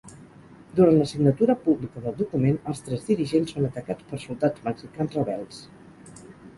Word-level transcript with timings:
Durant 0.79 0.95
la 1.01 1.05
signatura 1.11 1.57
pública 1.65 2.03
del 2.07 2.17
document, 2.23 2.59
els 2.73 2.83
tres 2.89 3.05
dirigents 3.13 3.55
són 3.57 3.71
atacats 3.71 4.11
per 4.11 4.23
soldats 4.27 4.69
mexicans 4.71 5.23
rebels. 5.23 5.65